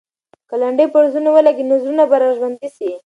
[0.49, 2.91] که لنډۍ پر زړونو ولګي، نو زړونه به راژوندي سي.